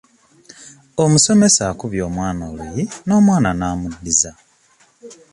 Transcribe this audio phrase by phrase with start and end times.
[1.03, 4.31] Omusomesa akubye omwana oluyi n'omwana n'amuddiza.